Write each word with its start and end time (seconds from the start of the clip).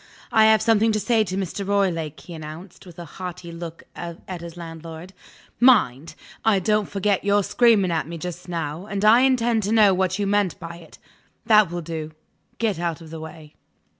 "I 0.31 0.45
have 0.45 0.63
something 0.63 0.91
to 0.93 0.99
say 0.99 1.23
to 1.25 1.37
Mr. 1.37 1.63
Roylake," 1.63 2.21
he 2.21 2.33
announced, 2.33 2.87
with 2.87 2.97
a 2.97 3.05
haughty 3.05 3.51
look 3.51 3.83
at 3.95 4.41
his 4.41 4.57
landlord. 4.57 5.13
"Mind! 5.59 6.15
I 6.43 6.57
don't 6.57 6.89
forget 6.89 7.23
your 7.23 7.43
screaming 7.43 7.91
at 7.91 8.07
me 8.07 8.17
just 8.17 8.49
now, 8.49 8.87
and 8.87 9.05
I 9.05 9.19
intend 9.19 9.61
to 9.61 9.71
know 9.71 9.93
what 9.93 10.17
you 10.17 10.25
meant 10.25 10.59
by 10.59 10.77
it. 10.77 10.97
That 11.45 11.69
will 11.69 11.81
do. 11.83 12.13
Get 12.57 12.79
out 12.79 12.99
of 12.99 13.11
the 13.11 13.19
way." 13.19 13.53